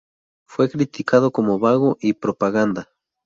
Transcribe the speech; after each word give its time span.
Fue 0.47 0.67
criticado 0.67 1.29
como 1.29 1.59
"vago" 1.59 1.95
y 2.01 2.13
"propaganda". 2.13 2.89